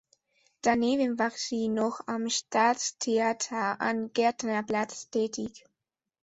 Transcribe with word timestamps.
Daneben 0.63 1.19
war 1.19 1.29
sie 1.29 1.67
noch 1.67 2.07
am 2.07 2.27
Staatstheater 2.27 3.79
am 3.79 4.11
Gärtnerplatz 4.11 5.11
tätig. 5.11 5.63